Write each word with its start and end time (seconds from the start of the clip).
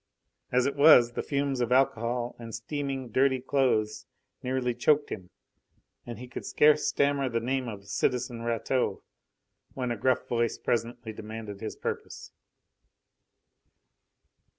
As 0.51 0.65
it 0.65 0.75
was, 0.75 1.11
the 1.13 1.21
fumes 1.21 1.61
of 1.61 1.71
alcohol 1.71 2.35
and 2.39 2.55
steaming, 2.55 3.09
dirty 3.11 3.39
clothes 3.39 4.07
nearly 4.41 4.73
choked 4.73 5.11
him, 5.11 5.29
and 6.07 6.17
he 6.17 6.27
could 6.27 6.43
scarce 6.43 6.87
stammer 6.87 7.29
the 7.29 7.39
name 7.39 7.67
of 7.67 7.85
"citizen 7.85 8.41
Rateau" 8.41 9.03
when 9.75 9.91
a 9.91 9.95
gruff 9.97 10.27
voice 10.27 10.57
presently 10.57 11.13
demanded 11.13 11.61
his 11.61 11.75
purpose. 11.75 12.31